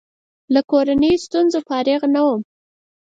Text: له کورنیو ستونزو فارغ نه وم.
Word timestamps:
له 0.53 0.59
کورنیو 0.69 1.21
ستونزو 1.25 1.59
فارغ 1.67 2.01
نه 2.15 2.21
وم. 2.25 2.41